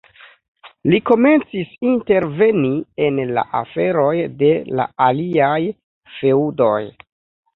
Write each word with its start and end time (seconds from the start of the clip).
Li 0.91 0.99
komencis 1.09 1.73
interveni 1.89 2.71
en 3.07 3.19
la 3.37 3.43
aferoj 3.61 4.15
de 4.39 4.49
la 4.79 4.87
aliaj 5.09 5.61
feŭdoj. 6.17 6.81